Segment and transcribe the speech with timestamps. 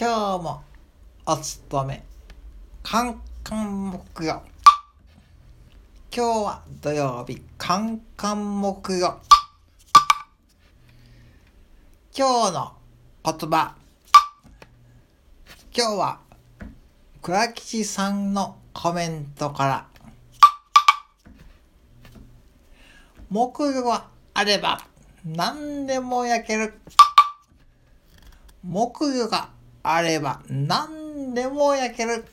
[0.00, 0.62] 今日も
[1.26, 2.04] お勤め。
[2.84, 4.42] カンカン木曜。
[6.14, 7.42] 今日は土曜日。
[7.58, 9.18] カンカン木曜。
[12.16, 12.72] 今日の
[13.24, 13.74] 言葉。
[15.76, 16.20] 今日は
[17.20, 19.86] 倉吉さんのコメントから。
[23.30, 24.80] 木魚があれば
[25.24, 26.74] 何でも焼ける。
[28.62, 32.24] 木魚があれば何でも焼ける。